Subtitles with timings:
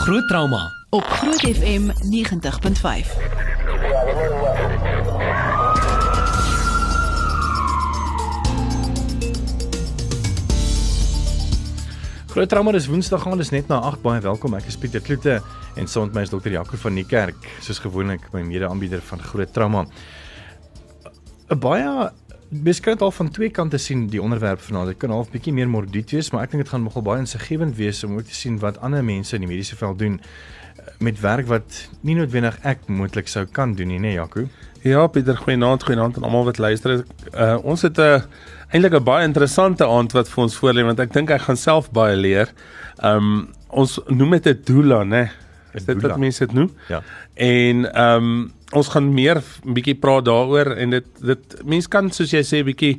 [0.00, 1.92] Groot trauma op Groot FM 90.5.
[12.26, 14.56] Groot trauma dis Woensdag gaan dis net na 8 baie welkom.
[14.56, 15.42] Ek is Pieter Kloete
[15.76, 19.20] en saam met my is dokter Jaco van die kerk, soos gewoonlik my mede-aanbieder van
[19.20, 19.84] Groot Trauma.
[21.50, 22.10] 'n Baie
[22.50, 24.86] beskryf al van twee kante sien die onderwerp vanaand.
[24.86, 27.76] Dit kan half bietjie meer mordied wees, maar ek dink dit gaan nogal baie insiggewend
[27.78, 31.20] wees om ook te sien wat ander mense in die mediese veld doen eh, met
[31.22, 34.48] werk wat nie noodwendig ek moontlik sou kan doen nie, nee Jaco.
[34.82, 37.04] Ja, Pieter, goeienaand, goeienaand aan almal wat luister.
[37.30, 38.22] Uh ons het 'n uh,
[38.72, 41.90] eintlik 'n baie interessante aand wat vir ons voorlê want ek dink ek gaan self
[41.90, 42.48] baie leer.
[43.02, 45.30] Um ons noem dit 'n doula, né?
[45.74, 46.70] Is dit wat mense dit noem?
[46.88, 47.02] Ja.
[47.34, 52.42] En um ons gaan meer bietjie praat daaroor en dit dit mense kan soos jy
[52.46, 52.98] sê bietjie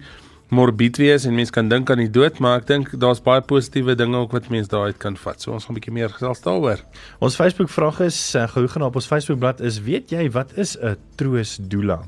[0.52, 3.96] morbied wees en mense kan dink aan die dood, maar ek dink daar's baie positiewe
[3.96, 5.40] dinge ook wat mense daaruit kan vat.
[5.40, 6.82] So ons gaan bietjie meer gesels daaroor.
[7.24, 10.76] Ons Facebook vraag is uh, gehou gaan op ons Facebookblad is weet jy wat is
[10.76, 12.02] 'n troos doula?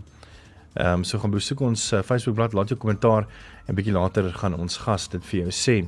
[0.75, 3.27] Ehm um, so gaan besoek ons uh, Facebookblad, laat jou kommentaar
[3.67, 5.88] en bietjie later gaan ons gas dit vir jou sê.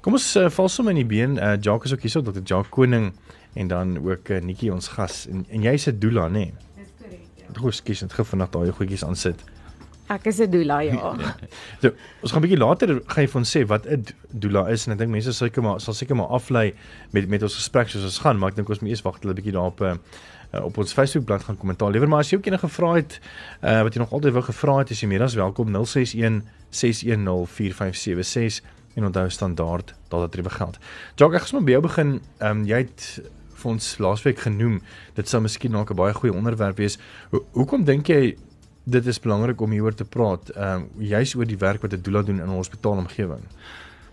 [0.00, 1.38] Kom ons uh, val sommer in die been.
[1.38, 2.44] Uh, Jacques is ook hier so Dr.
[2.44, 3.12] Jacques Koning
[3.54, 6.32] en dan ook uh, Nikki ons gas en, en jy's 'n doula nê?
[6.38, 6.69] Nee?
[7.54, 7.60] Ja.
[7.60, 9.42] Goed, skies net gou vanaand daai goedjies aan sit.
[10.10, 11.14] Ek is 'n doula ja.
[11.82, 11.92] so,
[12.22, 14.92] ons gaan 'n bietjie later gaan jy vir ons sê wat 'n doula is en
[14.92, 16.74] ek dink mense seker maar sal seker maar aflei
[17.12, 19.30] met met ons gesprek soos ons gaan, maar ek dink ons moet eers wag tot
[19.30, 19.94] 'n bietjie daarop uh,
[20.64, 23.20] op ons Facebookblad gaan kommentaar lewer, maar as jy ook enige vrae het
[23.62, 27.46] uh, wat jy nog altyd wou gevra het, is jy meer as welkom 061 610
[27.46, 30.78] 4576 en onthou standaard dat dit geld.
[31.14, 32.20] Jacques, ek gaan by jou begin.
[32.38, 33.22] Ehm um, jy het
[33.60, 34.80] vir ons laasweek genoem
[35.14, 36.98] dit sou miskien dalk 'n baie goeie onderwerp wees.
[37.32, 38.36] Ho hoekom dink jy
[38.84, 42.02] dit is belangrik om hieroor te praat, ehm um, juis oor die werk wat 'n
[42.02, 43.44] doula doen in 'n hospitaalomgewing.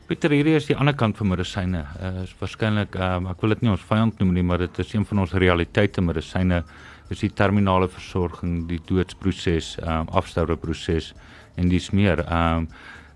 [0.08, 1.86] Pieter, hierdie is die ander kant van medisyne.
[2.02, 4.80] Uh, is waarskynlik ehm um, ek wil dit nie ons vyand noem nie, maar dit
[4.80, 6.64] is een van ons realiteite medisyne
[7.10, 11.14] is die terminale versorging, die doodsproses, ehm um, afsterweproses
[11.56, 12.24] en dis meer.
[12.24, 12.68] Ehm um,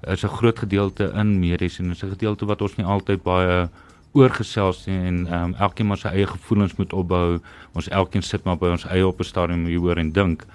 [0.07, 3.69] is 'n groot gedeelte in medies en is 'n gedeelte wat ons nie altyd baie
[4.13, 7.39] oorgesels en ehm um, elkeen maar sy eie gevoelens moet opbou.
[7.73, 10.45] Ons elkeen sit maar by ons eie op 'n stadium hieroor en dink.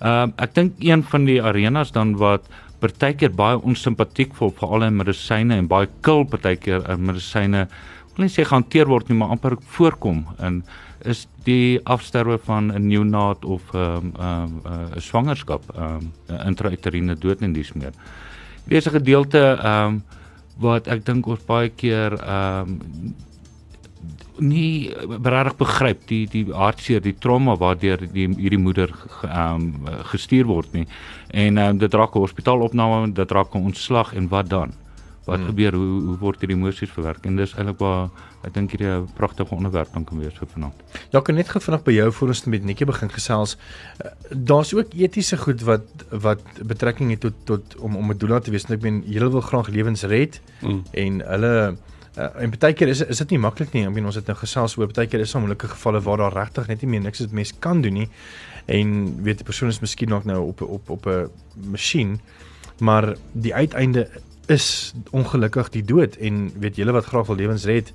[0.00, 2.48] Ehm uh, ek dink een van die arenas dan wat
[2.80, 7.68] partykeer baie onsimpatiek voel veral in medisyne en baie kil partykeer in medisyne
[8.16, 10.62] wil nie sê gehanteer word nie maar amper voorkom en
[11.08, 16.12] is die afsterwe van 'n neonaat of 'n um, 'n um, uh, swangerskap, 'n um,
[16.46, 17.92] intrauteriene dood en dis meer.
[18.68, 20.02] Hier is 'n gedeelte ehm um,
[20.60, 23.14] wat ek dink ons baie keer ehm um,
[24.42, 24.90] nie
[25.22, 28.90] regtig begryp die die hartseer, die trauma waardeur die hierdie moeder
[29.28, 30.86] ehm um, gestuur word nie.
[31.30, 34.72] En ehm um, dit raak 'n hospitaalopname, dit raak 'n ontslag en wat dan?
[35.24, 35.46] Wat hmm.
[35.46, 35.74] gebeur?
[35.78, 37.26] Hoe hoe word hierdie emosies verwerk?
[37.26, 38.08] En dis eintlik waar
[38.42, 40.74] ek dink hierdie 'n pragtige onderwerp kan wees vir vanaand.
[41.10, 43.56] Ja, kan net gefvraag by jou voor ons met netjie begin gesels.
[44.30, 48.50] Daar's ook etiese goed wat wat betrekking het tot tot om om 'n doula te
[48.50, 48.70] wees.
[48.70, 50.82] Ek meen, julle wil graag lewens red hmm.
[50.92, 51.76] en hulle
[52.12, 53.86] Uh, en baie keer is is dit nie maklik nie.
[53.86, 56.34] Ek bedoel ons het nou gesels oor baie keer is daar moeilike gevalle waar daar
[56.36, 58.08] regtig net nie meer niks wat mens kan doen nie.
[58.66, 61.30] En weet die persoon is miskien nog nou op op op 'n
[61.72, 62.20] masjien,
[62.80, 64.08] maar die uiteinde
[64.46, 67.92] is ongelukkig die dood en weet julle wat graag wil lewens red,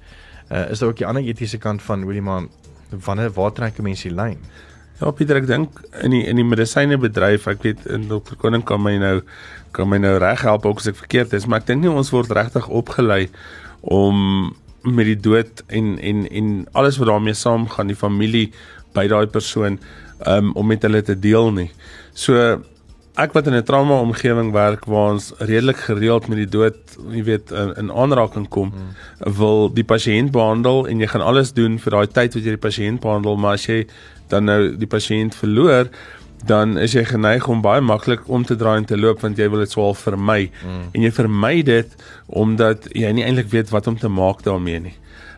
[0.52, 2.48] uh, is daar ook die ander etiese kant van hoorie maar
[2.90, 4.38] wanneer waar trek 'n mens die lyn?
[4.98, 8.36] Ja, Pieter, ek dink in die in die medisynebedryf, ek weet in Dr.
[8.36, 9.22] Koning kan my nou
[9.72, 12.10] kan my nou reg help ook as ek verkeerd is, maar ek dink nie ons
[12.10, 13.28] word regtig opgelei
[13.82, 18.52] om met die dood en en en alles wat daarmee saamgaan, die familie
[18.96, 19.78] by daai persoon
[20.26, 21.70] um, om met hulle te deel nie.
[22.14, 22.64] So
[23.18, 26.78] ek wat in 'n trauma omgewing werk waar ons redelik gereeld met die dood,
[27.10, 29.34] jy weet, in, in aanraking kom, hmm.
[29.34, 32.68] wil die pasiënt behandel en jy gaan alles doen vir daai tyd wat jy die
[32.70, 33.88] pasiënt behandel, maar as jy
[34.30, 35.90] dan nou die pasiënt verloor,
[36.46, 39.50] dan is jy geneig om baie maklik om te draai en te loop want jy
[39.50, 40.52] wil dit swaar vermy.
[40.62, 40.86] Mm.
[40.94, 41.96] En jy vermy dit
[42.28, 44.96] omdat jy nie eintlik weet wat om te maak daarmee nie.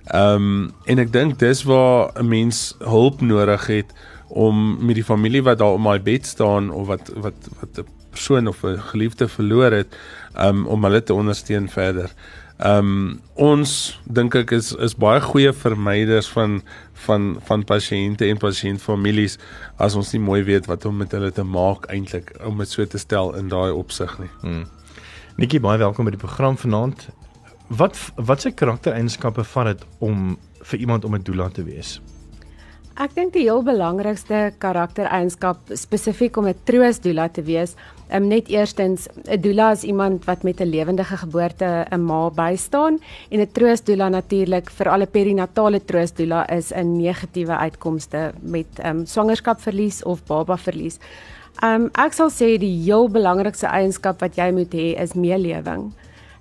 [0.10, 3.94] Ehm um, en ek dink dis waar 'n mens hulp nodig het
[4.30, 7.88] om met die familie wat daar op my bed staan of wat wat wat 'n
[8.10, 9.98] persoon of 'n geliefde verloor het,
[10.38, 12.12] um, om hulle te ondersteun verder.
[12.60, 16.62] Ehm um, ons dink ek is is baie goeie vermyders van
[17.06, 19.38] van van pasiënte en pasiëntfamilies
[19.78, 22.86] as ons nie mooi weet wat om met hulle te maak eintlik om dit so
[22.86, 24.30] te stel in daai opsig nie.
[24.42, 24.68] Hmm.
[25.38, 27.08] Nikki baie welkom by die program vanaand.
[27.68, 32.02] Wat wat se karaktereienskappe van dit om vir iemand om 'n doula te wees?
[33.00, 37.76] Ek dink die heel belangrikste karaktereienskap spesifiek om 'n troostdoula te wees,
[38.12, 43.00] um, net eerstens 'n doula is iemand wat met 'n lewendige geboorte 'n ma bystaan
[43.32, 50.04] en 'n troostdoula natuurlik vir alle perinatale troostdoula is 'n negatiewe uitkomste met um, swangerskapverlies
[50.04, 51.00] of babaverlies.
[51.64, 55.94] Um ek sal sê die heel belangrikste eienskap wat jy moet hê is meelewing.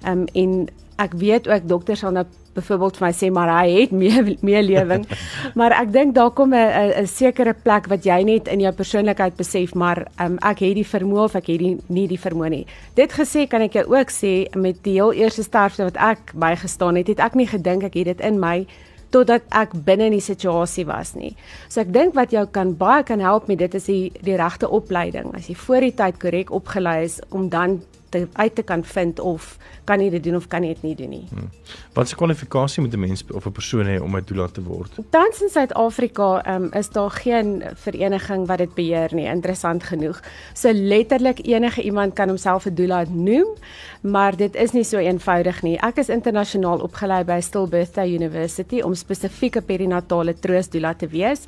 [0.05, 2.27] Um en ek weet ook dokters sal nou
[2.59, 5.07] byvoorbeeld vir my sê maar hy het meer meer lewing.
[5.59, 9.37] maar ek dink daar kom 'n 'n sekere plek wat jy net in jou persoonlikheid
[9.37, 12.67] besef maar um, ek het die vermoë of ek het die nie die vermoë nie.
[12.95, 16.97] Dit gesê kan ek jou ook sê met die heel eerste sterfte wat ek bygestaan
[16.97, 18.67] het, het ek nie gedink ek het dit in my
[19.11, 21.35] totdat ek binne in die situasie was nie.
[21.69, 24.69] So ek dink wat jou kan baie kan help met dit is die die regte
[24.69, 25.33] opleiding.
[25.37, 29.21] As jy voor die tyd korrek opgelei is om dan te uit te kan vind
[29.21, 31.25] of kan jy dit doen of kan jy dit nie doen nie.
[31.31, 31.49] Hmm.
[31.99, 34.91] Wat se kwalifikasie moet 'n mens of 'n persoon hê om 'n doula te word?
[35.11, 40.21] Tans in Suid-Afrika um, is daar geen vereniging wat dit beheer nie, interessant genoeg.
[40.55, 43.47] So letterlik enige iemand kan homself 'n doula noem,
[44.01, 45.79] maar dit is nie so eenvoudig nie.
[45.79, 51.41] Ek is internasionaal opgelei by Stillbirthday University om spesifieke perinatale troostdoula te wees.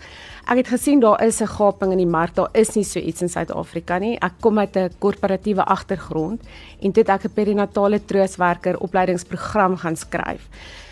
[0.49, 2.35] Ek het gesien daar is 'n gaping in die mark.
[2.35, 4.19] Daar is nie so iets in Suid-Afrika nie.
[4.19, 6.43] Ek kom uit 'n korporatiewe agtergrond
[6.81, 10.39] en dit ek 'n perinatale troostwerker opleidingsprogram gaan skryf.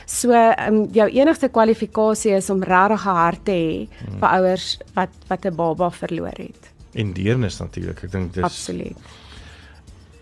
[0.09, 4.19] So, um, jou enigste kwalifikasie is om regtig 'n hart te hê hmm.
[4.21, 6.73] vir ouers wat wat 'n baba verloor het.
[6.95, 8.03] En deernis natuurlik.
[8.05, 8.97] Ek dink dis Absoluut.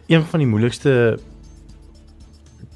[0.07, 1.19] Een van die moeilikste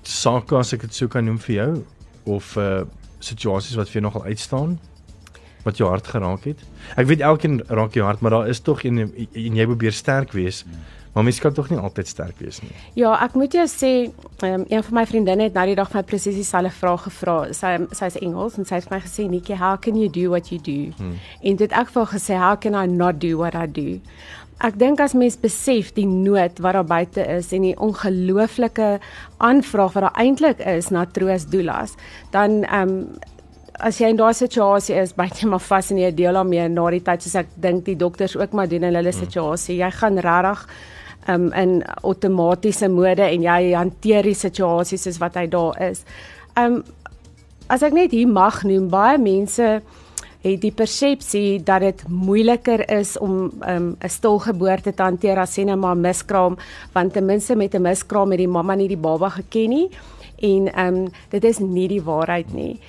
[0.02, 1.84] sake as ek dit sou kan noem vir jou
[2.24, 2.84] of uh
[3.20, 4.78] situasies wat vir jou nogal uitstaan
[5.62, 6.62] wat jou hart geraak het.
[6.96, 10.32] Ek weet elkeen raak jou hart, maar daar is tog en, en jy probeer sterk
[10.32, 10.64] wees.
[11.12, 12.70] Maar mens kan tog nie altyd sterk wees nie.
[12.94, 13.92] Ja, ek moet jou sê,
[14.46, 17.38] um, een van my vriendinne het nou die dag my presies dieselfde vraag gevra.
[17.56, 20.48] Sy sy is Engels en sy het my gesê, "Nikki, how can you do what
[20.50, 21.18] you do?" Hmm.
[21.42, 24.00] En dit ek vir gesê, "How can I not do what I do?"
[24.60, 29.00] Ek dink as mens besef die nood wat daar buite is en die ongelooflike
[29.38, 31.96] aanvraag wat daar eintlik is na troostdoelas,
[32.30, 33.18] dan ehm um,
[33.80, 36.90] as jy in daai situasie is, byt jy maar vas en jy deel daarmee na
[36.90, 39.20] die tyd soos ek dink die dokters ook maar doen in hulle hmm.
[39.20, 39.76] situasie.
[39.76, 40.66] Jy gaan regtig
[41.28, 46.04] um, in outomatiese mode en jy hanteer die situasies soos wat hy daar is.
[46.56, 46.82] Um
[47.70, 49.80] as ek net hier mag noem, baie mense
[50.40, 55.70] het die persepsie dat dit moeiliker is om 'n um, stilgeboorte te hanteer as sien
[55.70, 56.56] 'n ma miskraam
[56.92, 59.88] want ten minste met 'n miskraam het die mamma nie die baba geken nie
[60.38, 62.80] en ehm um, dit is nie die waarheid nie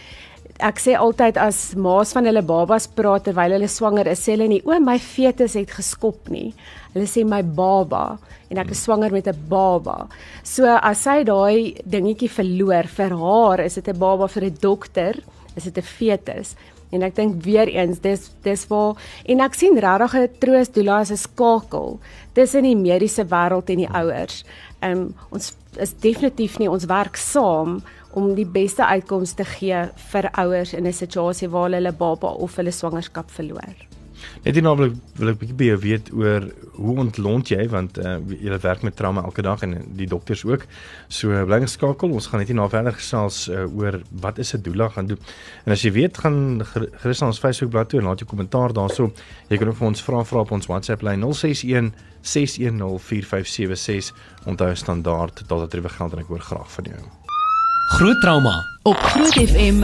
[0.61, 4.47] ek sê altyd as ma's van hulle babas praat terwyl hulle swanger is, sê hulle
[4.51, 6.51] nie o my fetus het geskop nie.
[6.93, 8.19] Hulle sê my baba
[8.51, 10.07] en ek is swanger met 'n baba.
[10.43, 15.15] So as sy daai dingetjie verloor vir haar, is dit 'n baba vir 'n dokter,
[15.55, 16.55] is dit 'n fetus.
[16.91, 21.11] En ek dink weer eens dis dis waar en ek sien regtig 'n troostdoula as
[21.11, 21.99] 'n skakel
[22.33, 24.43] tussen die mediese wêreld en die ouers.
[24.81, 27.81] Ehm um, ons is definitief nie ons werk saam
[28.13, 32.27] om die beste uitkomste te gee vir ouers in 'n situasie waar hulle hulle baba
[32.27, 33.75] of hulle swangerskap verloor.
[34.45, 36.45] Net hierna wil ek wil ek bietjie baie weet oor
[36.77, 40.65] hoe ontlont jy want uh, jy werk met trauma elke dag en die dokters ook.
[41.09, 42.13] So bly geskakel.
[42.13, 45.21] Ons gaan net hierna verder gesels uh, oor wat is 'n doula gaan doen.
[45.65, 49.11] En as jy weet gaan gerus na ons Facebookblad toe en laat jou kommentaar daarso.
[49.49, 54.13] Jy kan ook vir ons vra vra op ons WhatsApp lyn 061 6104576.
[54.45, 57.20] Onthou standaard daardie geld en ek hoor graag van jou.
[57.91, 59.83] Groot trauma op Groot FM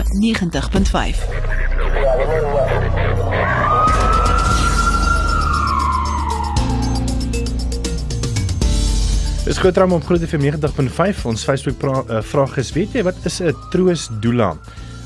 [9.44, 11.22] Dis groot trauma op Groot FM 90.5.
[11.24, 14.56] Ons Facebook uh, vraag is: weet jy wat is 'n troostdoula?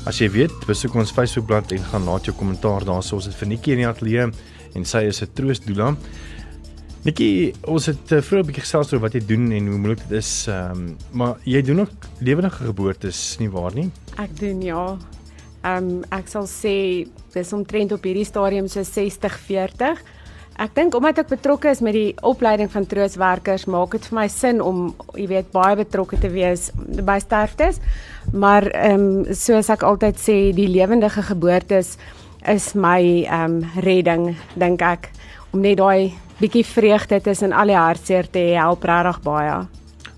[0.07, 3.03] As jy weet, besoek ons Facebookblad en gaan laat jou kommentaar daar.
[3.03, 4.31] Ons het vir Nikki in die ateljee
[4.73, 5.95] en sy is 'n troostdoula.
[7.03, 9.99] Nikki, ons het uh, vroeër 'n bietjie gesels oor wat jy doen en hoe moeilik
[10.07, 10.47] dit is.
[10.47, 13.89] Ehm, um, maar jy doen ook lewendige geboortes, nie waar nie?
[14.15, 14.97] Ek doen ja.
[15.67, 19.99] Ehm um, ek sal sê dis omtrent op hierdie stadium so 60-40.
[20.55, 24.27] Ek dink omdat ek betrokke is met die opleiding van troostwerkers, maak dit vir my
[24.27, 26.71] sin om, jy weet, baie betrokke te wees
[27.03, 27.81] by sterftes.
[28.31, 28.95] Maar ehm
[29.27, 31.97] um, soos ek altyd sê, die lewendige geboortes
[32.47, 35.11] is my ehm um, redding, dink ek,
[35.53, 39.59] om net daai bietjie vreugde tussen al die hartseer te help regtig baie.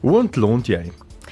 [0.01, 0.85] Hoe ontlont jy?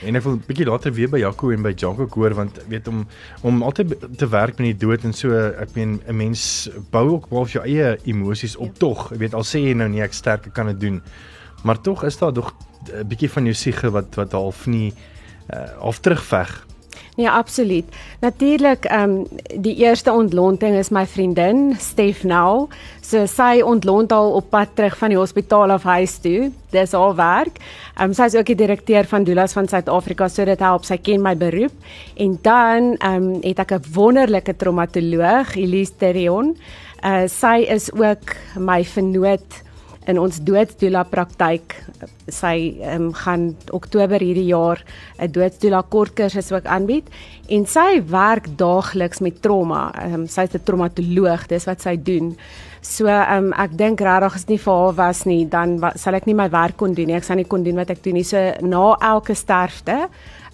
[0.04, 3.06] En ek wil bietjie later weer by Jaco en by Janko hoor want weet om
[3.48, 7.30] om altyd te werk met die dood en so ek meen 'n mens bou ook
[7.30, 8.80] wel jou eie emosies op ja.
[8.80, 9.12] tog.
[9.14, 11.02] Ek weet al sê jy nou nie ek sterk kan dit doen.
[11.64, 12.54] Maar tog is daar nog
[12.92, 14.94] 'n bietjie van jou siege wat wat half nie
[15.54, 16.66] uh, half terugveg
[17.16, 17.86] Nee, absoluut.
[18.20, 19.28] Natuurlik, ehm um,
[19.62, 22.68] die eerste ontlonting is my vriendin Stef Nou.
[23.02, 26.50] So sy ontlont al op pad terug van die hospitaal af huis toe.
[26.74, 27.60] Dis haar werk.
[27.98, 30.98] Ehm um, sy is ook die direkteur van Doulas van Suid-Afrika, so dit help sy
[30.98, 31.76] ken my beroep.
[32.18, 36.58] En dan ehm um, het ek 'n wonderlike traumatoloog, Elise Terion.
[37.06, 39.62] Uh sy is ook my vernoot
[40.08, 41.76] in ons doodsdoula praktyk.
[42.32, 44.84] Sy um, gaan Oktober hierdie jaar
[45.20, 47.08] 'n doodsdoula kortkursus ook aanbied
[47.50, 49.92] en sy werk daagliks met trauma.
[50.06, 52.36] Um, Sy's 'n traumatoloog, dis wat sy doen.
[52.82, 56.26] So um, ek dink regtig as dit nie vir haar was nie, dan sal ek
[56.26, 57.16] nie my werk kon doen nie.
[57.16, 58.24] Ek sal nie kon doen wat ek doen nie.
[58.24, 60.10] So na elke sterfte,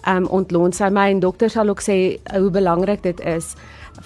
[0.06, 3.56] um, ontlont sy my en dokter sal ook sê hoe belangrik dit is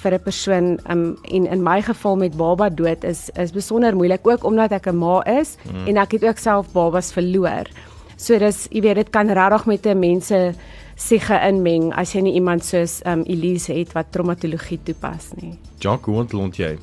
[0.03, 4.27] vir 'n persoon um, en in my geval met baba dood is is besonder moeilik
[4.27, 5.87] ook omdat ek 'n ma is mm.
[5.87, 7.67] en ek het ook self babas verloor.
[8.17, 10.55] So dis jy weet dit kan regtig met 'n mense
[10.97, 15.59] siege inmeng as jy nie iemand soos um, Elise het wat traumatologie toepas nie.
[15.79, 16.79] Jock, hoe ontlont jy?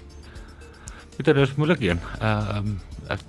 [1.17, 1.99] Dit is moeilik een.
[2.19, 3.19] Ehm um, ek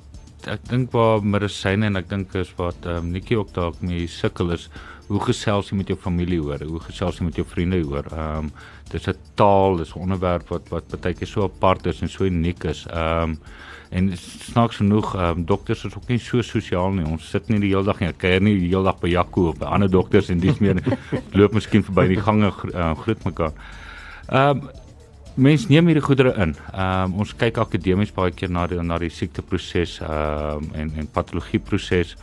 [0.50, 4.06] ek dink waar medisyne en ek dink is wat ehm um, Nikki ook dalk mee
[4.10, 4.68] sukkel is
[5.12, 8.06] hoe gesels jy met jou familie hoor, hoe gesels jy met jou vriende hoor.
[8.12, 8.52] Ehm um,
[8.92, 12.24] dis 'n taal, dis 'n onderwerp wat wat baie keer so apart is en so
[12.24, 12.86] uniek is.
[12.86, 13.38] Ehm um,
[13.90, 17.04] en snaaks genoeg, ehm um, dokters is ook nie so sosiaal nie.
[17.04, 19.58] Ons sit nie die hele dag nie, kuier nie die hele dag by Jaco of
[19.58, 20.80] by ander dokters en dis meer
[21.38, 23.52] loop miskien verby die gange uh, groet mekaar.
[24.28, 24.70] Ehm um,
[25.34, 26.52] Mens neem hierdie goedere in.
[26.74, 30.92] Ehm um, ons kyk akademies baie keer na die na die siekteproses ehm um, en
[31.00, 32.16] en patologie proses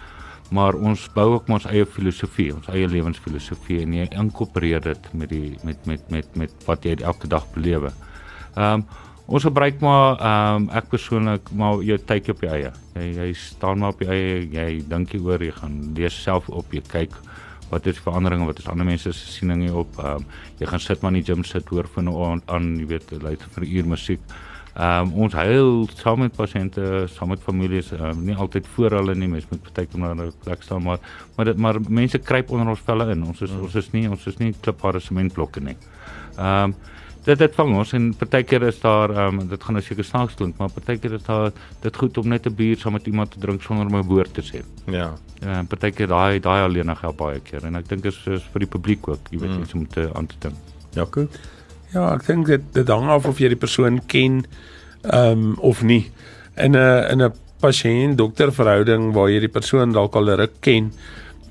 [0.50, 5.30] maar ons bou ook ons eie filosofie, ons eie lewensfilosofie en jy inkorporeer dit met
[5.30, 7.94] die met met met met wat jy elke dag belewe.
[8.56, 8.86] Ehm um,
[9.30, 12.72] ons gebruik maar ehm um, ek persoonlik maar jou tyd op jou eie.
[12.94, 16.50] Jy jy staan maar op jou eie, jy dink jy oor jy gaan lees self
[16.50, 17.18] op, jy kyk
[17.70, 19.98] wat is veranderinge, wat is ander mense se siening hier op.
[20.00, 20.26] Ehm um,
[20.60, 23.64] jy gaan sit maar in die gym sit hoor van aan, jy weet, luister vir
[23.64, 24.20] 'n uur musiek.
[24.76, 29.16] Ehm um, ons huil saam met pasiënte, saam met families, um, nie altyd voor hulle
[29.16, 31.00] nie, mens moet baie keer na 'n plek staan, maar
[31.36, 33.24] maar dit maar mense kruip onder ons velle in.
[33.24, 33.62] Ons is mm.
[33.62, 35.78] ons is nie ons is nie klipharde sementblokke nie.
[36.38, 36.76] Ehm um,
[37.30, 40.38] dit dit vang ons en partykeer is daar ehm um, dit gaan nou seker snaaks
[40.40, 41.52] klink, maar partykeer is daar
[41.84, 44.34] dit goed om net 'n bier saam met iemand te drink sonder om 'n woord
[44.34, 44.62] te sê.
[44.86, 45.14] Ja.
[45.42, 48.60] Ehm uh, partykeer daai daai alleen help baie keer en ek dink is, is vir
[48.60, 49.62] die publiek ook, jy weet, mm.
[49.62, 50.56] iets om te aan te dink.
[50.94, 51.40] Ja, goed.
[51.94, 54.46] Ja, ek dink dit dit hang af of jy die persoon ken
[55.04, 56.12] ehm um, of nie.
[56.58, 60.92] In 'n in 'n pasiënt dokter verhouding waar jy die persoon dalk al ruk ken,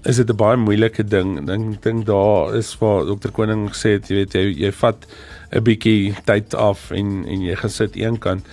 [0.04, 1.47] is dit 'n baie moeilike ding.
[1.47, 5.06] Dink dink daar is waar dokter Koning gesê het, jy weet jy jy vat
[5.50, 8.47] 'n bietjie tyd af en en jy gesit een kant.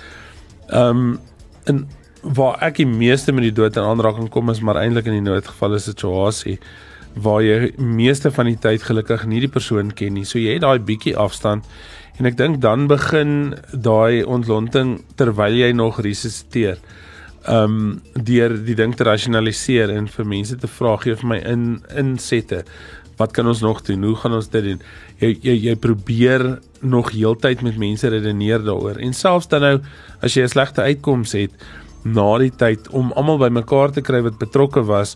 [0.70, 1.20] Ehm um,
[1.66, 1.88] en
[2.22, 5.30] waar ek die meeste met die dood in aanraking kom is maar eintlik in die
[5.30, 6.60] noodgevalle situasie
[7.16, 10.26] waar jy meeste van die tyd gelukkig nie die persoon ken nie.
[10.28, 11.68] So jy het daai bietjie afstand
[12.20, 16.80] en ek dink dan begin daai ontlonting terwyl jy nog resusciteer.
[17.46, 21.40] Ehm um, deur die ding te rasionaliseer en vir mense te vra gee vir my
[21.46, 22.64] in insette.
[23.18, 24.04] Wat kan ons nog doen?
[24.04, 24.82] Hoe gaan ons dit doen?
[25.20, 29.00] Jy jy jy probeer nog heeltyd met mense redeneer daaroor.
[29.00, 29.80] En selfs dan nou
[30.22, 31.52] as jy 'n slegte uitkoms het
[32.04, 35.16] na die tyd om almal bymekaar te kry wat betrokke was,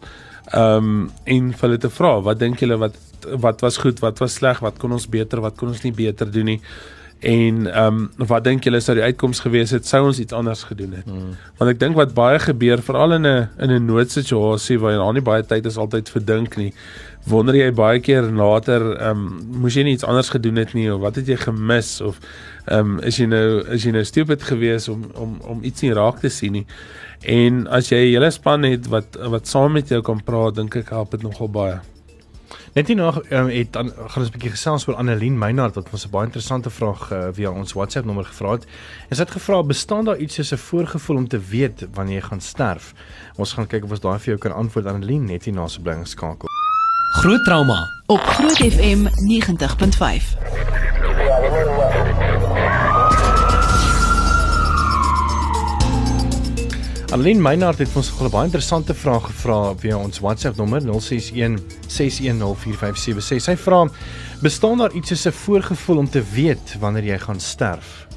[0.50, 2.96] Ehm um, en vir hulle te vra, wat dink julle wat
[3.44, 6.32] wat was goed, wat was sleg, wat kon ons beter, wat kon ons nie beter
[6.32, 6.62] doen nie?
[7.20, 10.64] En ehm um, wat dink julle sou die uitkoms gewees het sou ons iets anders
[10.66, 11.06] gedoen het?
[11.06, 11.36] Mm.
[11.60, 15.14] Want ek dink wat baie gebeur veral in 'n in 'n noodsituasie waar jy nou
[15.14, 16.74] nie baie tyd is altyd verdink nie.
[17.28, 20.88] Wonder jy baie keer later ehm um, moes jy nie iets anders gedoen het nie
[20.94, 22.20] of wat het jy gemis of
[22.66, 25.94] ehm um, is jy nou is jy nou stupid geweest om om om iets nie
[25.94, 26.66] raak te sien nie.
[27.22, 30.76] En as jy 'n hele span het wat wat saam met jou kan praat, dink
[30.76, 31.80] ek help dit nogal baie.
[32.74, 36.06] Net nog um, het dan gaan ons 'n bietjie gesels oor Annelien Meinhard wat ons
[36.06, 38.66] 'n baie interessante vraag uh, via ons WhatsApp nommer gevra het.
[39.10, 42.28] En sy het gevra, bestaan daar iets soos 'n voorgevoel om te weet wanneer jy
[42.28, 42.94] gaan sterf?
[43.36, 45.82] Ons gaan kyk of ons daai vir jou kan antwoord Annelien net hier na se
[45.82, 46.49] bring skakel.
[47.20, 49.10] Groot trauma op Groot FM 90.5.
[57.12, 63.42] Aline Meinhard het ons 'n baie interessante vraag gevra via ons WhatsApp nommer 061 6104576.
[63.42, 63.90] Sy vra:
[64.42, 68.08] "Bestaan daar iets soos 'n voorgevoel om te weet wanneer jy gaan sterf?"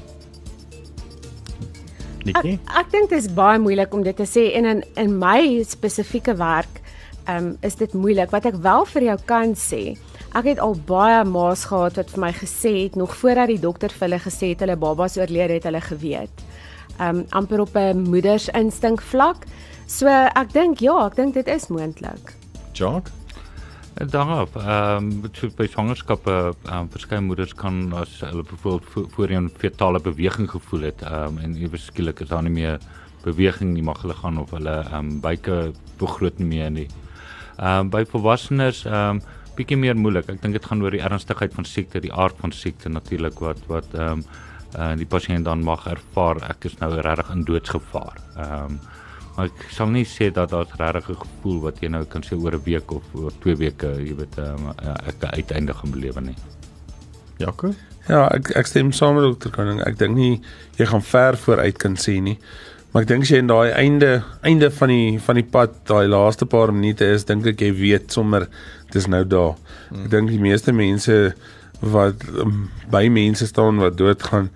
[2.23, 2.51] Nikki?
[2.53, 5.63] Ek, ek dink dit is baie moeilik om dit te sê en in in my
[5.67, 6.81] spesifieke werk,
[7.29, 8.31] um, is dit moeilik.
[8.31, 9.97] Wat ek wel vir jou kan sê,
[10.33, 13.89] ek het al baie ma's gehad wat vir my gesê het nog voordat die dokter
[13.89, 16.45] vir hulle gesê het hulle babas oorlede het, hulle geweet
[16.99, 19.45] um amper op 'n moeders instink vlak.
[19.87, 22.33] So ek dink ja, ek dink dit is moontlik.
[22.73, 23.09] Jock?
[23.93, 29.99] Daarop, ehm um, by swangerskappe, ehm um, verskeie moeders kan as hulle byvoorbeeld voorheen fetale
[29.99, 32.79] beweging gevoel het, ehm um, en ewe skielik is daar nie meer
[33.23, 36.87] beweging nie, mag hulle gaan of hulle ehm um, buike vergroot nie meer nie.
[37.57, 39.21] Ehm um, by volwassenes ehm um,
[39.57, 40.29] bietjie meer moeilik.
[40.29, 43.61] Ek dink dit gaan oor die ernstigheid van siekte, die aard van siekte natuurlik wat
[43.67, 44.25] wat ehm um,
[44.77, 48.19] uh, die pasiënt dan mag ervaar ek is nou regtig in doodsgevaar.
[48.35, 48.79] Ehm um,
[49.33, 52.37] maar ek sal nie sê dat daar 'n regte gevoel wat jy nou kan sê
[52.37, 54.73] oor 'n week of oor 2 weke, jy weet, um,
[55.07, 56.35] ek uiteindelik gaan belewe nie.
[57.37, 57.73] Jaco?
[58.07, 59.81] Ja, ek ek stem saam met dokter Koning.
[59.81, 60.41] Ek dink nie
[60.77, 62.37] jy gaan ver vooruit kan sê nie.
[62.93, 64.09] Maar ek dink as jy in daai einde
[64.45, 68.13] einde van die van die pad, daai laaste paar minute is, dink ek jy weet
[68.13, 68.45] sommer
[68.93, 69.55] dis nou daar.
[69.89, 71.15] Ek dink die meeste mense
[71.81, 74.51] wat um, by mense staan wat doodgaan,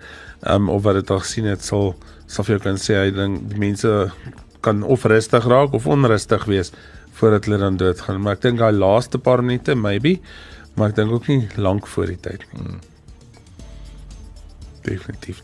[0.46, 1.96] um, of wat dit al sien het sal
[2.28, 3.90] sal vir jou kan sê hy dink die mense
[4.62, 6.70] kan of rustig raak of onrustig wees
[7.18, 8.22] voordat hulle dan doodgaan.
[8.22, 10.20] Maar ek dink daai laaste paar minute maybe,
[10.76, 12.62] maar ek dink ook nie lank voor die tyd nie.
[12.62, 12.80] Hmm.
[14.88, 15.42] Definitief.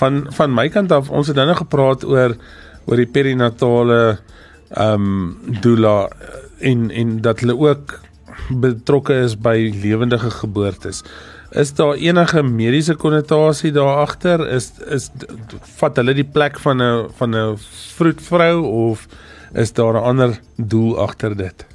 [0.00, 2.36] Van van my kant af, ons het nou nog gepraat oor
[2.86, 4.18] oor die perinatale
[4.70, 6.08] ehm um, doula
[6.58, 7.98] en en dat hulle ook
[8.50, 11.02] betrokke is by lewendige geboortes.
[11.50, 14.46] Is daar enige mediese konnotasie daar agter?
[14.48, 15.10] Is is
[15.80, 17.58] vat hulle die plek van 'n van 'n
[17.96, 19.06] vroedvrou of
[19.52, 21.66] is daar 'n ander doel agter dit?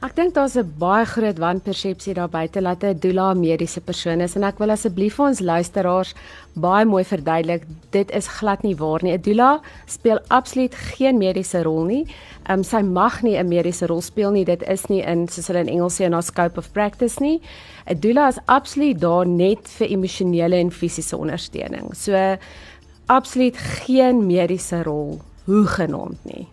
[0.00, 4.20] Ek dink daar's 'n baie groot wanpersepsie daar buite dat 'n doula 'n mediese persoon
[4.20, 6.14] is en ek wil asseblief vir ons luisteraars
[6.54, 9.12] baie mooi verduidelik, dit is glad nie waar nie.
[9.12, 12.06] 'n Doula speel absoluut geen mediese rol nie.
[12.48, 14.44] Ehm um, sy mag nie 'n mediese rol speel nie.
[14.44, 17.40] Dit is nie in soos hulle in Engels sê 'n scope of practice nie.
[17.86, 21.94] 'n Doula is absoluut daar net vir emosionele en fisiese ondersteuning.
[21.94, 22.36] So
[23.06, 26.48] absoluut geen mediese rol hoegenaamd nie.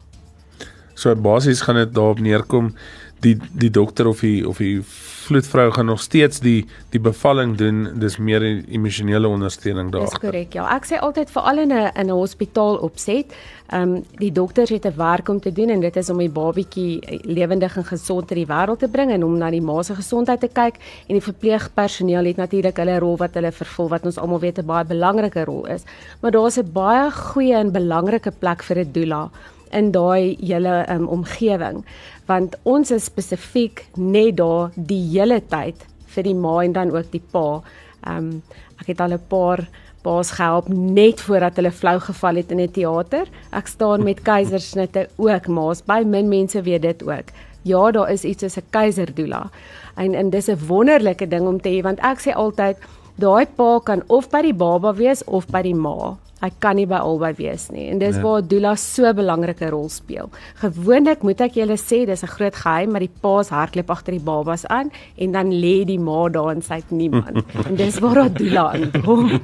[0.97, 2.71] So basies gaan dit daarop neerkom
[3.19, 4.81] die die dokter of die of die
[5.27, 10.07] vloedvrou gaan nog steeds die die bevalling doen dis meer emosionele ondersteuning daar.
[10.07, 10.67] Dis korrek ja.
[10.75, 13.33] Ek sê altyd vir al in 'n in 'n hospitaal opset,
[13.69, 16.29] ehm um, die dokters het 'n werk om te doen en dit is om die
[16.29, 19.95] babietjie lewendig en gesond ter die wêreld te bring en om na die ma se
[19.95, 20.75] gesondheid te kyk
[21.07, 24.65] en die verpleegpersoneel het natuurlik hulle rol wat hulle vervul wat ons almal weet 'n
[24.65, 25.83] baie belangrike rol is.
[26.21, 29.29] Maar daar's 'n baie goeie en belangrike plek vir 'n doula
[29.71, 31.83] in daai hele um, omgewing
[32.27, 37.11] want ons is spesifiek net daar die hele tyd vir die ma en dan ook
[37.11, 37.61] die pa.
[38.05, 38.41] Ehm um,
[38.81, 39.67] ek het al 'n paar
[40.05, 43.25] paas gehelp net voordat hulle flou geval het in 'n teater.
[43.51, 47.27] Ek staan met keisersnitte ook, maas by min mense weet dit ook.
[47.63, 49.49] Ja, daar is iets soos 'n keiserdoula.
[49.95, 52.77] En en dis 'n wonderlike ding om te hê want ek sê altyd
[53.15, 56.17] daai pa kan of by die baba wees of by die ma.
[56.37, 58.23] Hy kan nie by albei wees nie en dis nee.
[58.23, 60.29] waar doula so 'n belangrike rol speel.
[60.61, 64.23] Gewoonlik moet ek julle sê dis 'n groot geheim, maar die paas hardloop agter die
[64.23, 67.43] babas aan en dan lê die ma daar en sy het niemand.
[67.67, 69.41] en dis waar haar doula inkom.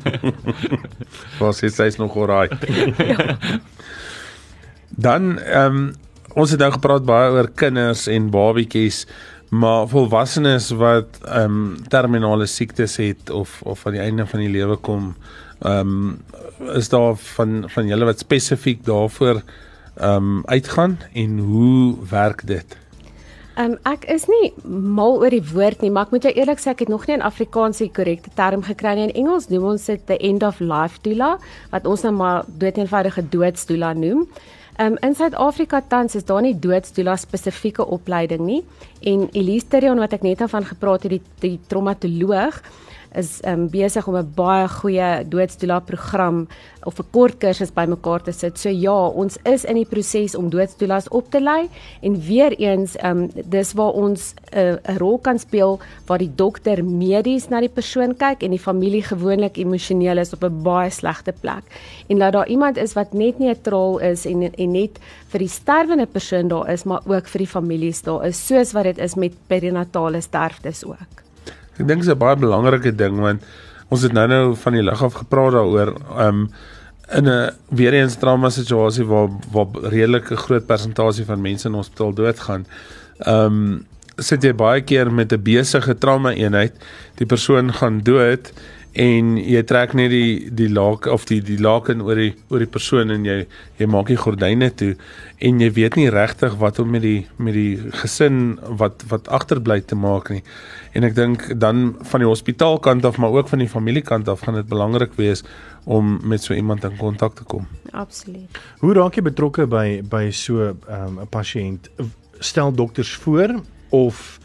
[1.39, 2.47] Was sy sês nog oral.
[2.97, 3.38] ja.
[4.89, 5.93] Dan ehm um,
[6.36, 9.06] ons het nou gepraat baie oor kinders en babietjies
[9.53, 14.49] maar volwassenes wat ehm um, terminale siektes het of of aan die einde van die
[14.49, 15.15] lewe kom
[15.63, 16.21] ehm um,
[16.76, 19.41] is daar van van julle wat spesifiek daarvoor
[19.95, 22.78] ehm um, uitgaan en hoe werk dit?
[23.54, 26.71] Um, ek is nie mal oor die woord nie, maar ek moet jou eerlik sê
[26.71, 29.08] ek het nog nie 'n Afrikaanse korrekte term gekry nie.
[29.08, 31.38] In Engels noem ons dit the end of life doula
[31.69, 34.28] wat ons nou maar doeteenvoudige doodsdoula noem.
[34.80, 38.63] Um, in Suid-Afrika tans is daar nie doodsdoula spesifieke opleiding nie
[39.02, 42.62] en Elise Terion wat ek net van gepraat het die die traumatoloog
[43.15, 46.47] is um, besig om 'n baie goeie doodsdoula program
[46.84, 48.60] of 'n kort kursus bymekaar te sit.
[48.60, 51.69] So ja, ons is in die proses om doodsdoulas op te lei
[52.02, 56.32] en weer eens um dis waar ons eh, 'n uh, rol kan speel waar die
[56.36, 60.89] dokter medies na die persoon kyk en die familie gewoonlik emosioneel is op 'n baie
[60.89, 61.63] slegte plek.
[62.08, 66.06] En dat daar iemand is wat net neutraal is en en net vir die sterwende
[66.06, 69.34] persoon daar is, maar ook vir die families daar is, soos wat dit is met
[69.47, 71.23] perinatale sterftes ook.
[71.78, 73.42] Ek dink dit is 'n baie belangrike ding want
[73.90, 75.96] ons het nou-nou van die lig af gepraat daaroor
[76.28, 76.50] um
[77.12, 82.14] in 'n weer eens trauma situasie waar waar redelike groot persentasie van mense in hospitaal
[82.14, 82.66] doodgaan.
[83.28, 83.86] Um
[84.18, 86.74] sit jy baie keer met 'n besige trauma eenheid,
[87.16, 88.54] die persoon gaan dood
[88.93, 92.69] en jy trek net die die laak of die die laken oor die oor die
[92.69, 93.39] persoon en jy
[93.79, 94.91] jy maak die gordyne toe
[95.41, 99.79] en jy weet nie regtig wat om met die met die gesin wat wat agterbly
[99.82, 100.43] te maak nie.
[100.93, 104.62] En ek dink dan van die hospitaalkant af maar ook van die familiekant af gaan
[104.62, 105.41] dit belangrik wees
[105.89, 107.65] om met so iemand in kontak te kom.
[107.91, 108.62] Absoluut.
[108.79, 111.89] Hoe raak jy betrokke by by so ehm, 'n um, pasiënt?
[112.39, 113.58] Stel dokters voor
[113.89, 114.39] of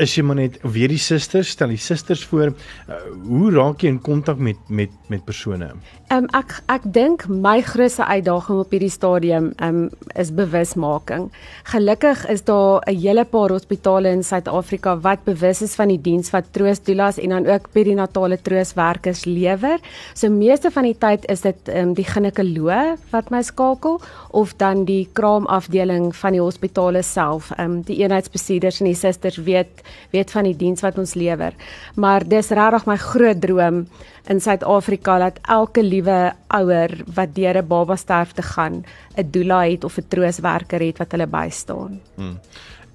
[0.00, 2.52] is jy maar net weer die susters, stel die susters voor.
[2.88, 5.68] Uh, hoe raak jy in kontak met met met persone?
[6.12, 11.28] Um, ek ek dink my grootste uitdaging op hierdie stadium um, is bewusmaking.
[11.72, 16.30] Gelukkig is daar 'n hele paar hospitale in Suid-Afrika wat bewus is van die diens
[16.30, 19.78] wat troostdoelas en dan ook perinatale troostwerkers lewer.
[20.14, 24.00] So meeste van die tyd is dit um, die ginekoloog wat my skakel
[24.30, 27.50] of dan die kraamafdeling van die hospitale self.
[27.58, 31.52] Um, die eenheidsbestuurders en die susters weet weet van die diens wat ons lewer.
[31.94, 33.86] Maar dis regtig my groot droom
[34.30, 38.84] in Suid-Afrika dat elke liewe ouer wat deur 'n baba sterfte gaan,
[39.16, 42.00] 'n doula het of 'n trooswerker het wat hulle bystaan.
[42.14, 42.38] Hmm.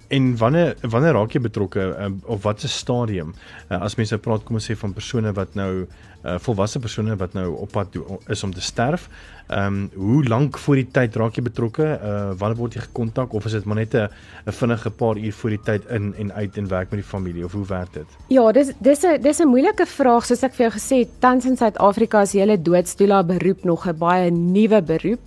[0.07, 3.33] En wanneer wanneer raak jy betrokke uh, of wat se stadium
[3.69, 5.87] uh, as mense praat kom ons sê van persone wat nou
[6.27, 9.09] uh, volwasse persone wat nou op pad is om te sterf.
[9.47, 11.85] Ehm um, hoe lank voor die tyd raak jy betrokke?
[12.03, 14.09] Uh wanneer word jy gekontak of is dit maar net 'n
[14.45, 17.45] 'n vinnige paar uur voor die tyd in en uit en werk met die familie
[17.45, 18.07] of hoe werk dit?
[18.27, 21.19] Ja, dis dis 'n dis 'n moeilike vraag soos ek vir jou gesê het.
[21.19, 25.19] Tans in Suid-Afrika is hele doodstoela beroep nog 'n baie nuwe beroep.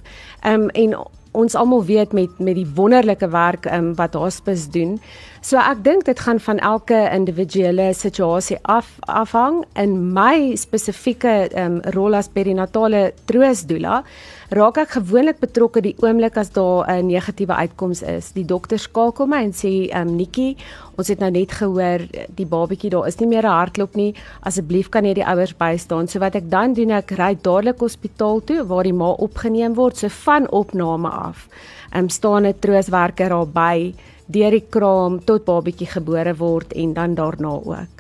[0.43, 4.99] Ehm um, en ons almal weet met met die wonderlike werk um, wat hospice doen.
[5.41, 11.81] So ek dink dit gaan van elke individuele situasie af afhang in my spesifieke um,
[11.95, 14.03] rol as perinatale troostdoula
[14.51, 18.33] raak ek gewoonlik betrokke die oomblik as daar 'n negatiewe uitkoms is.
[18.33, 20.57] Die dokter skakel my en sê, "Ehm um, Nikki,
[20.99, 22.01] ons het nou net gehoor
[22.35, 24.15] die babatjie daar is nie meer 'n hartklop nie.
[24.43, 28.41] Asseblief kan jy die ouers bystaan." So wat ek dan doen, ek ry dadelik hospitaal
[28.45, 31.49] toe waar die ma opgeneem word, so van opname af.
[31.93, 33.95] Ehm um, staan 'n trooswerker daar by
[34.27, 38.00] deur die kraam tot babatjie gebore word en dan daarna ook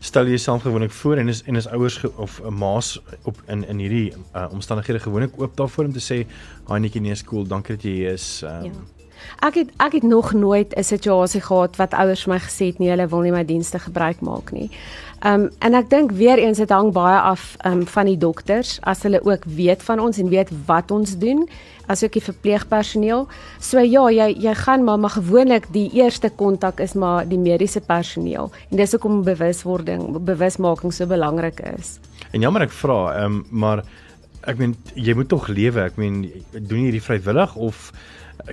[0.00, 3.42] stel jy jouself gewoonlik voor en is en is ouers ge, of 'n maas op
[3.46, 6.26] in in hierdie uh, omstandighede gewoonlik oop daarvoor om te sê
[6.68, 8.97] haai netjie nee skool dankie dat jy hier is um, ja.
[9.42, 12.78] Ek het ek het nog nooit 'n situasie gehad wat ouers vir my gesê het
[12.78, 14.70] nee hulle wil nie my dienste gebruik maak nie.
[15.26, 19.02] Um, en ek dink weer eens dit hang baie af um, van die dokters as
[19.02, 21.48] hulle ook weet van ons en weet wat ons doen
[21.90, 23.26] asook die verpleegpersoneel.
[23.58, 27.80] So ja, jy jy gaan maar maar gewoonlik die eerste kontak is maar die mediese
[27.80, 31.98] personeel en dis hoekom bewuswording, bewusmaking so belangrik is.
[32.32, 33.82] En jammer ek vra, um, maar
[34.46, 35.82] ek meen jy moet tog lewe.
[35.88, 36.22] Ek meen
[36.54, 37.90] doen jy hierdie vrywillig of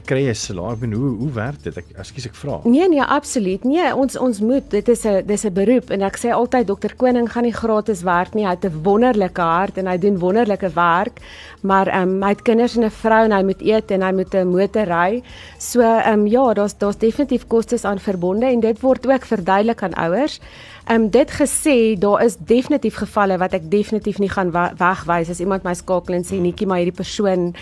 [0.06, 0.76] kry jy salaris?
[0.76, 1.78] Ek bedoel hoe hoe werk dit?
[1.78, 2.58] Ek ekskuus ek vra.
[2.66, 3.64] Nee nee, absoluut.
[3.68, 6.96] Nee, ons ons moet dit is 'n dis 'n beroep en ek sê altyd dokter
[6.96, 8.46] Koning gaan nie gratis werk nie.
[8.46, 11.20] Hy het 'n wonderlike hart en hy doen wonderlike werk.
[11.62, 14.12] Maar ehm um, hy het kinders en 'n vrou en hy moet eet en hy
[14.12, 15.24] moet 'n motor ry.
[15.60, 19.84] So ehm um, ja, daar's daar's definitief kostes aan verbonde en dit word ook verduidelik
[19.84, 20.40] aan ouers.
[20.88, 25.40] Ehm um, dit gesê, daar is definitief gevalle wat ek definitief nie gaan wegwys as
[25.40, 27.56] iemand my skakel en sê netjie maar hierdie persoon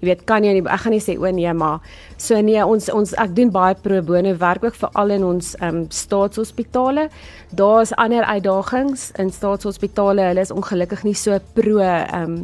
[0.00, 1.80] Jy weet, kan jy nie ek gaan nie sê o nee, maar
[2.16, 5.82] so nee, ons ons ek doen baie pro bono werk ook veral in ons ehm
[5.82, 7.08] um, staatshospitale.
[7.52, 10.30] Daar's ander uitdagings in staatshospitale.
[10.30, 12.38] Hulle is ongelukkig nie so pro ehm um,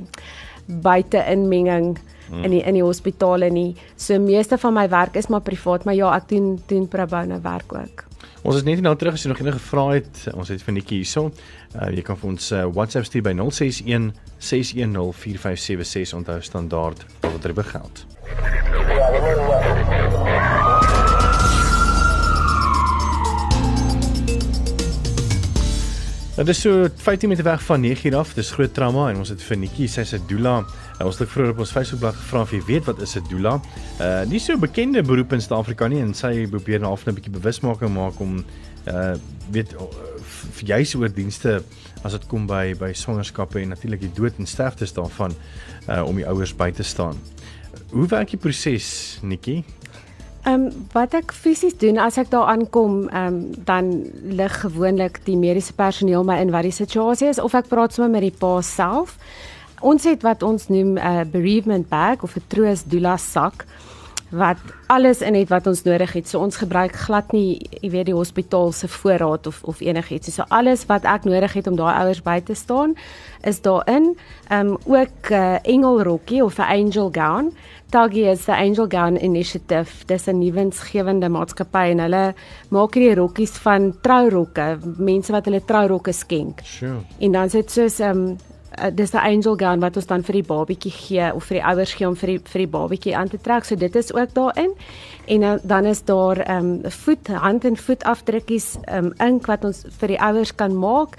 [0.67, 1.95] buite inmenging
[2.29, 2.45] hmm.
[2.45, 3.77] in die in die hospitale nie.
[3.97, 7.41] So meeste van my werk is maar privaat, maar ja, ek doen doen pro bono
[7.41, 8.05] werk ook.
[8.47, 10.21] Ons is net nou terug as jy nog enige vrae het.
[10.39, 11.33] Ons het vir Nikki hierso.
[11.75, 17.43] Uh, jy kan vir ons uh, WhatsApp stuur by 061 610 4576 onthou standaard wat
[17.43, 18.07] dit begeld.
[26.37, 28.35] Dit is so 15 minute weg van 9 uur af.
[28.35, 30.67] Dis groot trauma en ons het vir Nikki, sy's 'n doula.
[31.01, 33.61] Uh, ons het vroeër op ons Facebookblad gevra of jy weet wat is 'n doula.
[34.01, 37.33] Uh nie so bekende beroep in Suid-Afrika nie en sy probeer nou half 'n bietjie
[37.33, 38.45] bewusmaking maak om
[38.87, 39.15] uh
[39.51, 39.75] weet
[40.53, 41.63] vir juis oor dienste
[42.03, 45.33] as dit kom by by swangerskappe en natuurlik die dood en sterftes daarvan
[45.89, 47.17] uh om die ouers by te staan.
[47.91, 49.65] Hoe werk die proses, Nikki?
[50.47, 53.89] Ehm um, wat ek fisies doen as ek daar aankom, ehm um, dan
[54.23, 58.13] lig gewoonlik die mediese personeel my in wat die situasie is of ek praat sommer
[58.13, 59.17] met die pa self.
[59.83, 63.67] Ons het wat ons noem 'n uh, bereavement bag of 'n troos doula sak
[64.31, 66.29] wat alles in het wat ons nodig het.
[66.29, 70.35] So ons gebruik glad nie, jy weet die hospitaal se voorraad of of enigiets.
[70.35, 72.97] So alles wat ek nodig het om daai ouers by te staan
[73.47, 74.17] is daarin.
[74.49, 77.53] Ehm um, ook 'n uh, engelrokkie of 'n angel gown.
[77.91, 80.07] Taggy is the Angel Gown Initiative.
[80.07, 82.35] Dis 'n nuwensgewende maatskappy en hulle
[82.69, 86.61] maak hierdie rokkies van trourokke, mense wat hulle trourokke skenk.
[86.65, 86.99] Sure.
[87.19, 88.37] En dan sit soos 'n um,
[88.79, 91.65] uh, dis 'n angel gown wat ons dan vir die babatjie gee of vir die
[91.65, 93.65] ouers gee om vir die vir die babatjie aan te trek.
[93.65, 94.73] So dit is ook daarin.
[95.27, 99.47] En uh, dan is daar ehm um, voet, hand en voet afdrukkies ehm um, ink
[99.47, 101.17] wat ons vir die ouers kan maak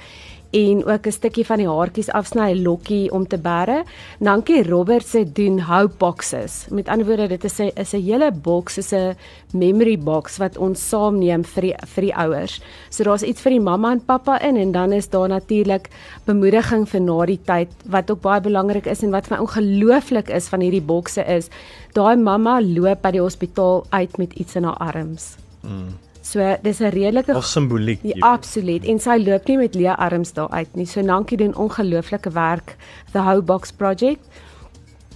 [0.52, 3.84] en ook 'n stukkie van die haartjies afsny, 'n lokkie om te bære.
[4.20, 6.68] Dankie Robert se doen hou boxes.
[6.70, 9.16] Met ander woorde, dit is 'n is 'n hele boks, is 'n
[9.54, 12.62] memory box wat ons saamneem vir die vir die ouers.
[12.90, 15.90] So daar's iets vir die mamma en pappa in en dan is daar natuurlik
[16.26, 20.30] bemoediging vir na die tyd wat ook baie belangrik is en wat vir my ongelooflik
[20.30, 21.50] is van hierdie bokse is.
[21.94, 25.36] Daai mamma loop by die hospitaal uit met iets in haar arms.
[25.62, 26.07] Mm.
[26.28, 28.00] So dis 'n redelike Al simboliek.
[28.04, 28.84] Ja, absoluut.
[28.86, 30.86] En sy loop nie met leë arms daar uit nie.
[30.86, 32.76] So dankie doen ongelooflike werk
[33.12, 34.20] the How Box Project.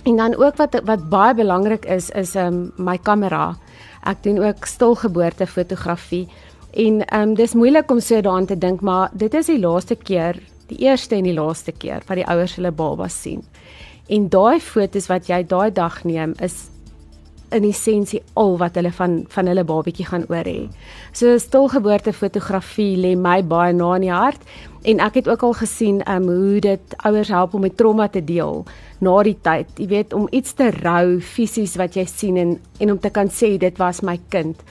[0.03, 3.57] En dan ook wat wat baie belangrik is is um my kamera.
[4.03, 6.27] Ek doen ook stilgeboorte fotografie.
[6.73, 10.39] En um dis moeilik om so daaraan te dink, maar dit is die laaste keer,
[10.67, 13.43] die eerste en die laaste keer wat die ouers hulle babas sien.
[14.07, 16.70] En daai fotos wat jy daai dag neem is
[17.51, 20.67] in essensie al wat hulle van van hulle babatjie gaan oor hê.
[21.13, 24.45] So stilgeboorte fotografie lê my baie na in die hart
[24.87, 28.23] en ek het ook al gesien um, hoe dit ouers help om met trauma te
[28.23, 28.63] deel
[29.01, 29.67] na die tyd.
[29.77, 33.29] Jy weet om iets te rou fisies wat jy sien en en om te kan
[33.29, 34.63] sê dit was my kind.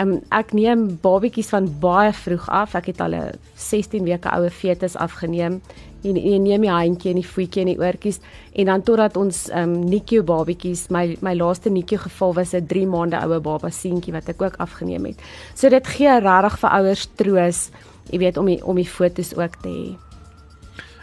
[0.00, 2.74] Um, ek neem babatjies van baie vroeg af.
[2.74, 5.60] Ek het al 'n 16 weke oue fetus afgeneem
[6.02, 8.20] en jy neem die handjie en die voetjie en die oortjies
[8.58, 12.66] en dan totdat ons ehm um, NICU babatjies my my laaste NICU geval was 'n
[12.66, 15.22] 3 maande oue baba seentjie wat ek ook afgeneem het.
[15.54, 17.70] So dit gee regtig vir ouers troos,
[18.10, 19.96] jy weet om die, om die fotos ook te hê.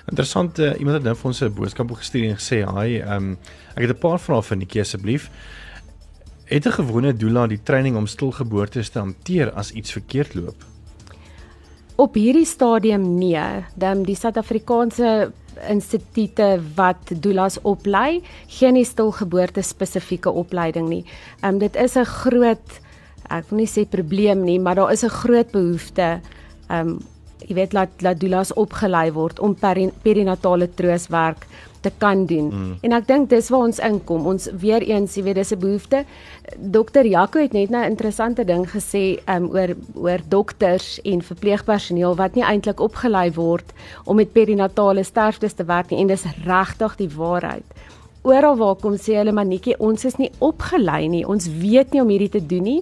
[0.09, 3.37] Interessant, uh, iemand het nou vir ons 'n boodskap gestuur en gesê, "Haai, ehm um,
[3.75, 5.29] ek het 'n paar vrae vir Nikkie asseblief.
[6.45, 10.78] Het 'n gewone doula die training om stilgeboortes te hanteer as iets verkeerd loop?"
[11.99, 15.31] Op hierdie stadium nee, dan die Suid-Afrikaanse
[15.67, 21.03] instituute wat doulas oplei, geen nie stilgeboorte spesifieke opleiding nie.
[21.41, 22.79] Ehm um, dit is 'n groot
[23.29, 26.21] ek wil nie sê probleem nie, maar daar is 'n groot behoefte
[26.69, 26.99] ehm um,
[27.49, 29.57] jy weet laat laat doulas opgelei word om
[30.03, 31.47] perinatale trooswerk
[31.81, 32.47] te kan doen.
[32.47, 32.77] Mm.
[32.81, 34.25] En ek dink dis waar ons inkom.
[34.27, 36.03] Ons weer eens, jy weet, dis 'n behoefte.
[36.57, 42.15] Dokter Jaco het net nou 'n interessante ding gesê um, oor oor dokters en verpleegpersoneel
[42.15, 43.73] wat nie eintlik opgelei word
[44.05, 47.65] om met perinatale sterftes te werk nie en dis regtig die waarheid.
[48.27, 51.21] Oral waar kom sê hulle manetjie, ons is nie opgelei nie.
[51.23, 52.79] Ons weet nie om hierdie te doen nie.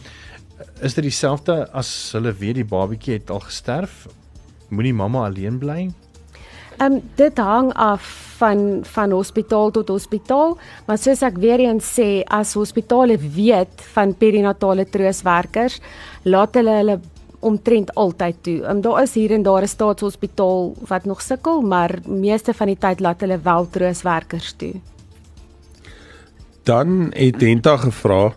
[0.80, 4.06] Is dit dieselfde as hulle weet die babatjie het al gesterf?
[4.68, 5.88] Moenie mamma alleen bly?
[6.78, 8.06] Ehm um, dit hang af
[8.38, 14.14] van van hospitaal tot hospitaal, maar soos ek weer eens sê, as hospitale weet van
[14.14, 15.80] perinatale trooswerkers,
[16.22, 16.98] laat hulle hulle
[17.40, 18.56] omtrent altyd toe.
[18.70, 22.78] Um, daar is hier en daar 'n staatshospitaal wat nog sukkel, maar meeste van die
[22.78, 24.74] tyd laat hulle wel trooswerkers toe.
[26.62, 28.34] Dan het Denta gevra,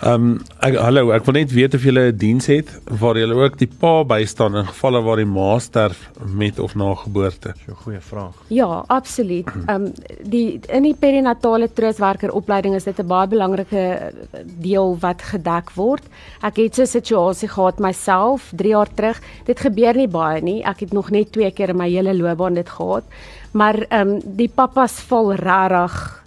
[0.00, 2.68] Ehm um, ek hallo, ek wil net weet of julle 'n diens het
[3.00, 6.94] waar julle ook die pa bystaan in gevalle waar die ma sterf met of na
[6.94, 7.52] geboorte.
[7.66, 8.32] So 'n goeie vraag.
[8.48, 9.48] Ja, absoluut.
[9.68, 9.92] Ehm um,
[10.24, 14.12] die in die perinatale troostwerker opleiding is dit 'n baie belangrike
[14.60, 16.04] deel wat gedek word.
[16.40, 19.20] Ek het so 'n situasie gehad myself 3 jaar terug.
[19.44, 20.64] Dit gebeur nie baie nie.
[20.64, 23.04] Ek het nog net 2 keer in my hele loopbaan dit gehad.
[23.52, 26.19] Maar ehm um, die pappas val regtig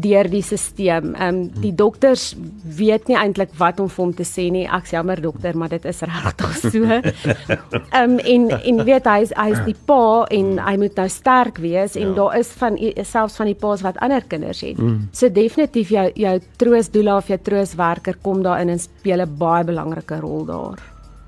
[0.00, 1.12] deur die stelsel.
[1.14, 2.34] Ehm um, die dokters
[2.76, 4.64] weet nie eintlik wat om vir hom te sê nie.
[4.66, 6.82] Ek's jammer dokter, maar dit is regtig so.
[6.84, 11.08] Ehm um, en en weet hy is, hy is die pa en hy moet nou
[11.08, 12.14] sterk wees en ja.
[12.18, 14.78] daar is van selfs van die pa's wat ander kinders het.
[14.78, 15.08] Mm.
[15.12, 20.20] So definitief jou jou troosdoula of jou trooswerker kom daarin en speel 'n baie belangrike
[20.20, 20.78] rol daar.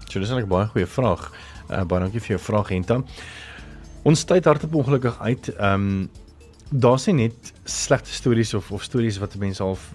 [0.08, 1.32] So dis 'n baie goeie vraag.
[1.70, 3.02] Uh, baie dankie vir jou vraag Henta.
[4.02, 5.48] Ons tyd hardop ongelukkig uit.
[5.58, 6.08] Ehm um,
[6.70, 9.92] daar's nie net slegte stories of of stories wat mense half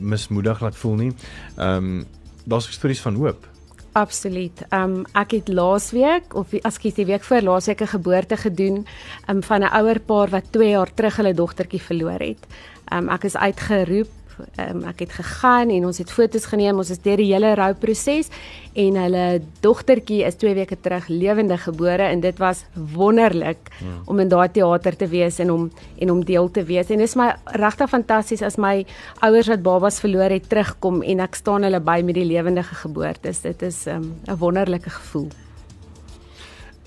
[0.00, 1.12] mismoedig laat voel nie.
[1.56, 2.06] Ehm um,
[2.44, 3.48] daar's stories van hoop.
[3.92, 4.62] Absoluut.
[4.68, 8.86] Ehm um, ek het laasweek of ekskuus die week voor laasweek 'n geboorte gedoen
[9.26, 12.46] um, van 'n ouer paar wat 2 jaar terug hulle dogtertjie verloor het.
[12.88, 14.19] Ehm um, ek is uitgeroep
[14.58, 16.78] um, ek het gegaan en ons het foto's geneem.
[16.78, 18.30] Ons is deur die hele rouproses
[18.78, 19.24] en hulle
[19.64, 24.02] dogtertjie is 2 weke terug lewendig gebore en dit was wonderlik hmm.
[24.06, 26.90] om in daai teater te wees en om en om deel te wees.
[26.90, 28.84] En dit is my regtig fantasties as my
[29.26, 33.34] ouers wat babas verloor het terugkom en ek staan hulle by met die lewendige geboorte.
[33.42, 35.28] Dit is ehm, 'n um, wonderlike gevoel.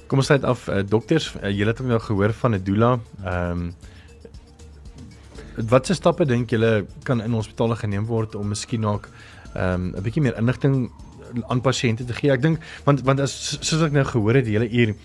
[0.08, 3.00] Kom ons sluit af uh, dokters, uh, julle het nou gehoor van 'n doula.
[3.24, 3.74] Ehm um,
[5.56, 9.10] Watse stappe dink julle kan in hospitale geneem word om miskien ook
[9.54, 10.92] ehm um, 'n bietjie meer inligting
[11.48, 12.32] aan pasiënte te gee?
[12.32, 14.96] Ek dink want want as soos ek nou gehoor het die hele uur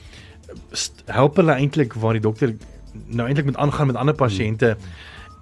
[1.06, 2.54] help hulle eintlik waar die dokter
[3.06, 4.88] nou eintlik moet aangaan met ander pasiënte hmm.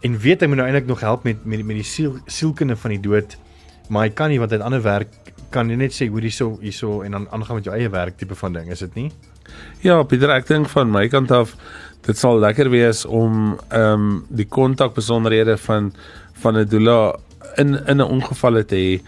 [0.00, 2.96] en weet hy moet nou eintlik nog help met met, met die siel sielkunde van
[2.96, 3.36] die dood
[3.88, 6.58] maar hy kan nie want hy het ander werk kan jy net sê hoe hierso
[6.60, 9.10] hierso en dan aangaan met jou eie werk tipe van ding is dit nie
[9.80, 11.56] Ja, Pieter, ek dink van my kant af
[12.06, 15.92] dit sal lekker wees om ehm um, die kontak besonderhede van
[16.42, 17.16] van 'n doula
[17.56, 19.00] in in 'n ongeval te hê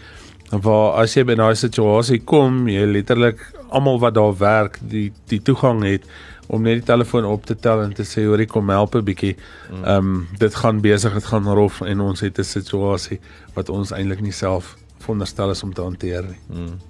[0.51, 5.41] waar as jy by daai situasie kom, jy letterlik almal wat daar werk, die die
[5.41, 6.03] toegang het
[6.47, 9.05] om net die telefoon op te tel en te sê hoor ek kom help 'n
[9.05, 9.35] bietjie.
[9.71, 9.83] Mm.
[9.83, 13.19] Ehm um, dit gaan besig, dit gaan rof en ons het 'n situasie
[13.53, 16.41] wat ons eintlik nie self veronderstel is om te hanteer nie.
[16.49, 16.89] Mm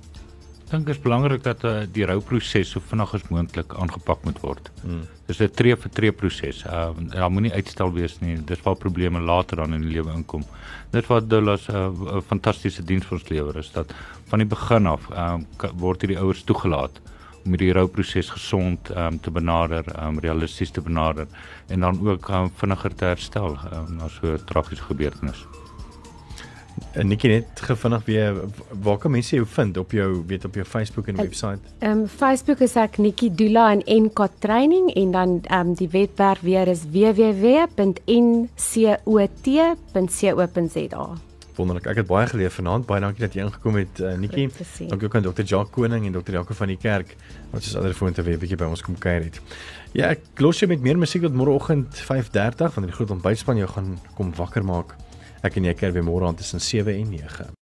[0.69, 4.69] dink dit is belangrik dat uh, die rouproses so vinnig as moontlik aangepak moet word.
[4.84, 5.01] Hmm.
[5.27, 6.63] Dis 'n tree vir tree proses.
[6.65, 8.38] Uh daar moenie uitstel wees nie.
[8.45, 10.43] Dis waar probleme later dan in die lewe inkom.
[10.91, 13.93] Dit wat Dullas 'n uh, uh, fantastiese diens vir ons lewer is dat
[14.29, 17.01] van die begin af um, word hierdie ouers toegelaat
[17.45, 21.27] om hierdie rouproses gesond um, te benader, um, realisties te benader
[21.67, 25.59] en dan ook um, vinniger te herstel um, na so 'n tragiese gebeurtenis.
[26.92, 28.36] En Nikki net gevinnig weer
[28.82, 31.60] waar kan mense jou vind op jou weet op jou Facebook en webwerf?
[31.80, 35.89] Ehm um, Facebook is ek Nikki Dula en NK Training en dan ehm um, die
[35.89, 37.70] webwerf weer is www.ncot.co.za.
[41.60, 41.89] Wonderlik.
[41.92, 42.86] Ek het baie geleer vanaand.
[42.88, 44.48] Baie dankie dat jy ingekom het uh, Nikki.
[44.88, 45.44] Dankie ook aan Dr.
[45.44, 46.32] Jacques Koning en Dr.
[46.38, 47.15] Jaco van die kerk
[47.52, 49.42] wat soos ander vriende weer 'n bietjie by ons kom kuier het.
[49.92, 53.68] Ja, ek los jy met meer musiek wat môreoggend 5:30 van die groot ontbytspan jou
[53.68, 54.96] gaan kom wakker maak.
[55.39, 57.59] Ek en jy keer weer môre aan tussen 7 en 9.